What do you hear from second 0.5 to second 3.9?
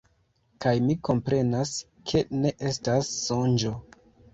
Kaj mi komprenas, ke ne estas sonĝo.